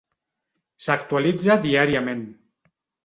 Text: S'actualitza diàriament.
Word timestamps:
S'actualitza 0.85 1.59
diàriament. 1.67 2.25